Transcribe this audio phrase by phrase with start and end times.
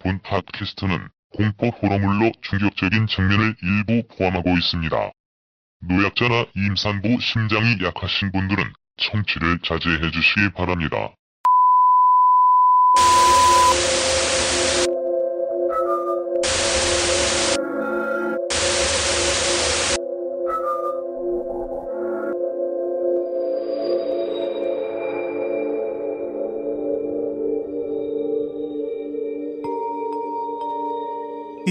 [0.00, 5.10] 본 팟캐스트는 공포 호러물로 충격적인 장면을 일부 포함하고 있습니다.
[5.82, 8.64] 노약자나 임산부 심장이 약하신 분들은
[8.96, 11.14] 청취를 자제해 주시기 바랍니다.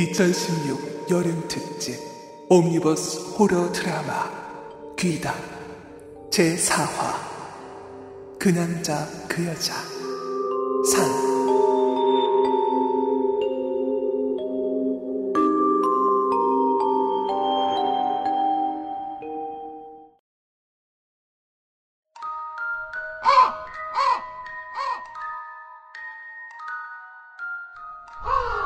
[0.08, 1.99] (2016) 여름 특집
[2.48, 4.31] 옴니버스 호러 드라마
[4.98, 5.35] 귀담
[6.31, 7.30] 제4화.
[8.39, 9.73] 그 남자 그 여자
[10.89, 11.30] 상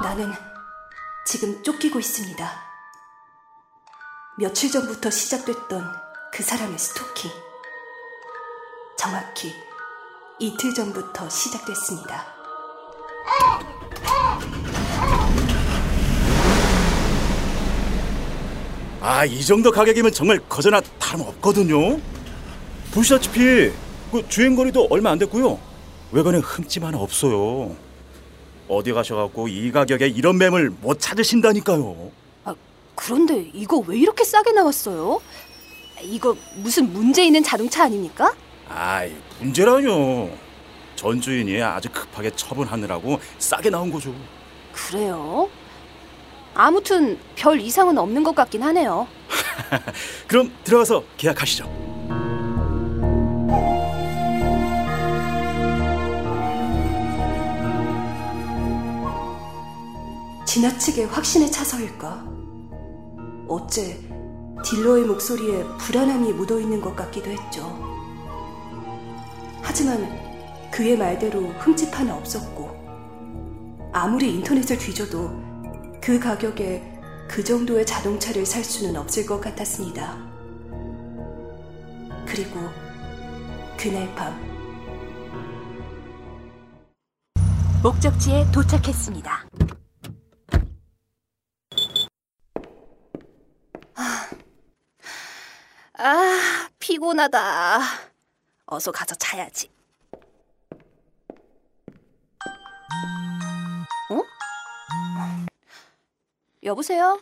[0.04, 0.53] 나는
[1.26, 2.52] 지금 쫓기고 있습니다.
[4.38, 5.86] 며칠 전부터 시작됐던
[6.34, 7.32] 그 사람의 스토킹.
[8.98, 9.54] 정확히
[10.40, 12.26] 이틀 전부터 시작됐습니다.
[19.00, 22.00] 아, 이 정도 가격이면 정말 거저나 다름없거든요.
[22.94, 23.72] 보시다시피
[24.12, 25.60] 그 주행거리도 얼마 안 됐고요.
[26.12, 27.76] 외관에 흠집 하나 없어요.
[28.76, 32.12] 어디 가셔갖고 이 가격에 이런 매물 못 찾으신다니까요.
[32.46, 32.56] 아,
[32.96, 35.22] 그런데 이거 왜 이렇게 싸게 나왔어요?
[36.02, 38.34] 이거 무슨 문제 있는 자동차 아닙니까?
[38.68, 40.30] 아이, 문제라뇨.
[40.96, 44.14] 전 주인이 아주 급하게 처분하느라고 싸게 나온 거죠.
[44.72, 45.50] 그래요?
[46.54, 49.08] 아무튼 별 이상은 없는 것 같긴 하네요.
[50.28, 51.93] 그럼 들어가서 계약하시죠.
[60.54, 62.28] 지나치게 확신에 차서일까?
[63.48, 64.00] 어째
[64.64, 67.76] 딜러의 목소리에 불안함이 묻어 있는 것 같기도 했죠.
[69.64, 70.08] 하지만
[70.70, 72.70] 그의 말대로 흠집 하나 없었고,
[73.94, 75.32] 아무리 인터넷을 뒤져도
[76.00, 80.16] 그 가격에 그 정도의 자동차를 살 수는 없을 것 같았습니다.
[82.28, 82.60] 그리고
[83.76, 84.40] 그날 밤,
[87.82, 89.48] 목적지에 도착했습니다.
[96.06, 96.70] 아,
[97.04, 97.80] 피곤하다.
[98.66, 99.70] 어서 가서 자야지.
[104.10, 104.22] 어?
[106.64, 107.20] 여보세요?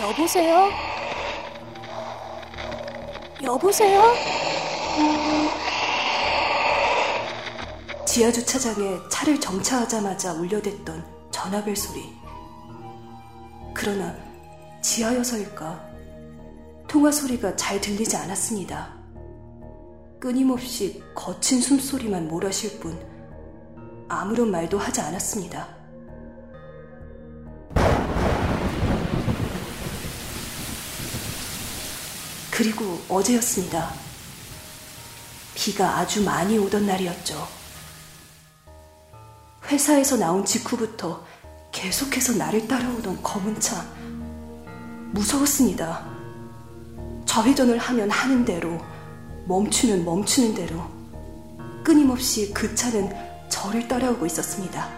[0.00, 0.68] 여보세요?
[3.40, 4.14] 여보세요?
[8.04, 12.12] 지하 주차장에 차를 정차하자마자 울려댔던 전화벨 소리.
[13.72, 14.31] 그러나
[14.82, 15.90] 지하여서일까
[16.88, 18.92] 통화 소리가 잘 들리지 않았습니다.
[20.20, 23.00] 끊임없이 거친 숨소리만 몰아쉴 뿐
[24.08, 25.68] 아무런 말도 하지 않았습니다.
[32.50, 33.92] 그리고 어제였습니다.
[35.54, 37.48] 비가 아주 많이 오던 날이었죠.
[39.66, 41.24] 회사에서 나온 직후부터
[41.72, 44.01] 계속해서 나를 따라오던 검은 차.
[45.12, 46.04] 무서웠습니다.
[47.26, 48.78] 좌회전을 하면 하는 대로,
[49.46, 50.82] 멈추면 멈추는 대로,
[51.84, 53.10] 끊임없이 그 차는
[53.48, 54.88] 저를 따라오고 있었습니다.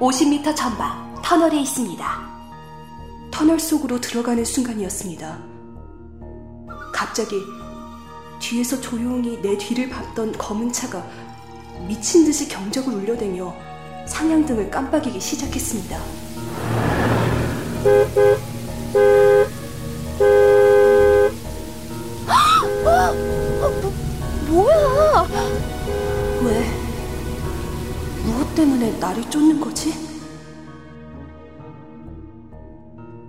[0.00, 2.34] 50m 전방 터널에 있습니다.
[3.30, 5.38] 터널 속으로 들어가는 순간이었습니다.
[6.92, 7.36] 갑자기
[8.38, 11.04] 뒤에서 조용히 내 뒤를 밟던 검은 차가
[11.88, 13.54] 미친 듯이 경적을 울려대며
[14.06, 16.93] 상향등을 깜빡이기 시작했습니다.
[26.44, 26.70] 왜?
[28.24, 29.94] 무엇 때문에 나를 쫓는 거지?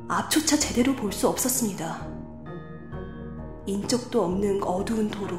[0.08, 2.06] 앞조차 제대로 볼 수 없었습니다.
[3.68, 5.38] 인적도 없는 어두운 도로,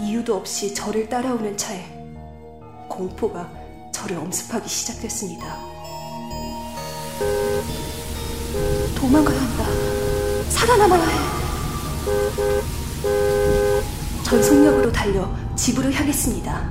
[0.00, 1.84] 이유도 없이 저를 따라오는 차에
[2.88, 3.50] 공포가
[3.92, 5.56] 저를 엄습하기 시작됐습니다.
[8.96, 9.64] 도망가야 한다.
[10.50, 11.18] 살아남아야 해.
[14.24, 15.28] 전속력으로 달려
[15.58, 16.70] 집으로 향했습니다.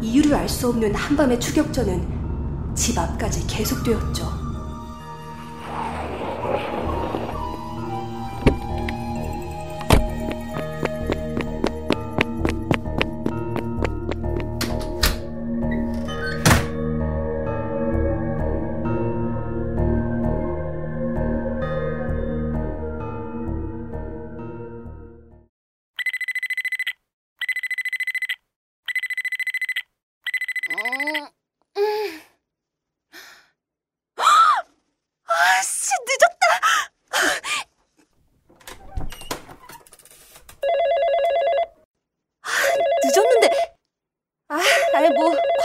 [0.00, 4.49] 이유를 알 수 없는 한밤의 추격전은 집 앞까지 계속되었죠.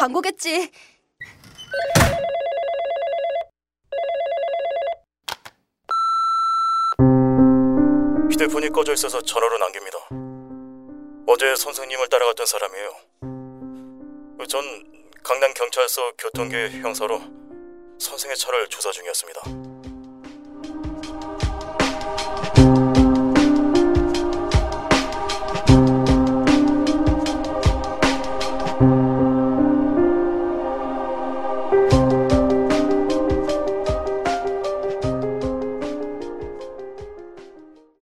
[0.05, 0.71] 광고겠지.
[8.31, 9.97] 휴대폰이 꺼져 있어서 전화로 남깁니다.
[11.27, 12.95] 어제 선생님을 따라갔던 사람이에요.
[14.47, 14.63] 전
[15.23, 17.19] 강남 경찰서 교통계 형사로
[17.97, 19.41] 선생의 차를 조사 중이었습니다.